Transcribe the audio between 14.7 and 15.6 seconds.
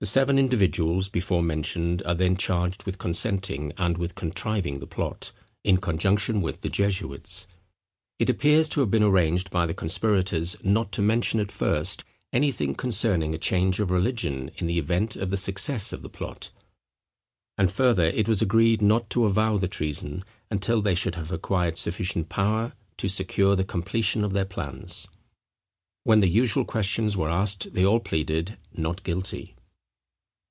event of the